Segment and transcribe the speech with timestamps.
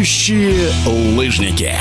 [0.00, 0.70] Летающие
[1.14, 1.74] лыжники.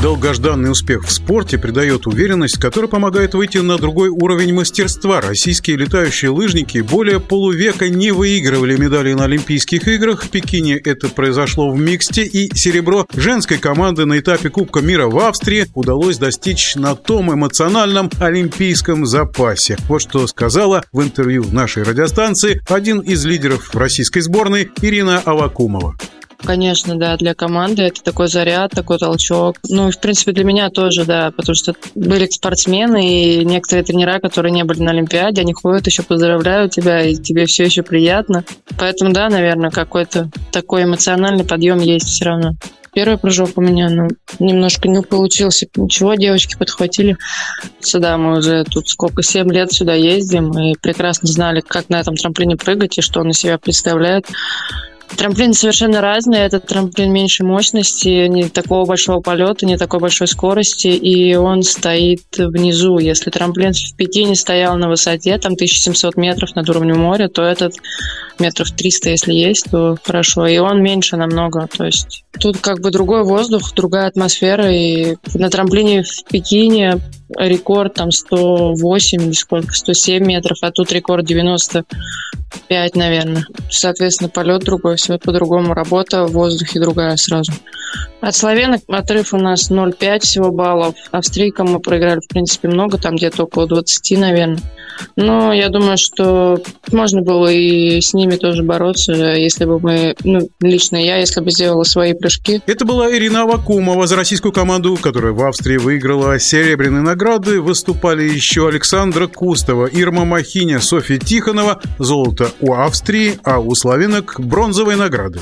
[0.00, 5.20] Долгожданный успех в спорте придает уверенность, которая помогает выйти на другой уровень мастерства.
[5.20, 10.22] Российские летающие лыжники более полувека не выигрывали медали на Олимпийских играх.
[10.22, 15.18] В Пекине это произошло в миксте, и серебро женской команды на этапе Кубка мира в
[15.18, 19.76] Австрии удалось достичь на том эмоциональном олимпийском запасе.
[19.88, 25.94] Вот что сказала в интервью нашей радиостанции один из лидеров российской сборной Ирина Авакумова.
[26.44, 29.56] Конечно, да, для команды это такой заряд, такой толчок.
[29.68, 34.52] Ну, в принципе, для меня тоже, да, потому что были спортсмены и некоторые тренера, которые
[34.52, 38.44] не были на Олимпиаде, они ходят, еще поздравляют тебя, и тебе все еще приятно.
[38.78, 42.52] Поэтому, да, наверное, какой-то такой эмоциональный подъем есть все равно.
[42.94, 45.66] Первый прыжок у меня, ну, немножко не получился.
[45.76, 47.16] Ничего, девочки подхватили.
[47.80, 52.16] Сюда мы уже тут сколько, 7 лет сюда ездим и прекрасно знали, как на этом
[52.16, 54.26] трамплине прыгать и что он из себя представляет.
[55.16, 56.46] Трамплины совершенно разные.
[56.46, 62.22] Этот трамплин меньшей мощности, не такого большого полета, не такой большой скорости, и он стоит
[62.36, 62.98] внизу.
[62.98, 67.74] Если трамплин в Пекине стоял на высоте, там 1700 метров над уровнем моря, то этот
[68.38, 70.46] метров 300, если есть, то хорошо.
[70.46, 71.68] И он меньше намного.
[71.76, 74.72] То есть тут как бы другой воздух, другая атмосфера.
[74.72, 77.00] И на трамплине в Пекине
[77.38, 81.24] рекорд там 108 или сколько, 107 метров, а тут рекорд
[82.68, 83.44] 95, наверное.
[83.70, 85.74] Соответственно, полет другой, все по-другому.
[85.74, 87.52] Работа в воздухе другая сразу.
[88.20, 90.94] От славянок отрыв у нас 0,5 всего баллов.
[91.10, 94.60] Австрийкам мы проиграли, в принципе, много, там где-то около 20, наверное.
[95.16, 96.60] Но я думаю, что
[96.90, 101.50] можно было и с ними тоже бороться, если бы мы, ну, лично я, если бы
[101.50, 102.60] сделала свои прыжки.
[102.66, 107.60] Это была Ирина Вакумова за российскую команду, которая в Австрии выиграла серебряные награды.
[107.60, 111.80] Выступали еще Александра Кустова, Ирма Махиня, Софья Тихонова.
[111.98, 115.40] Золото у Австрии, а у славянок бронзовые награды.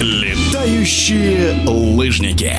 [0.00, 2.52] Летающие лыжники.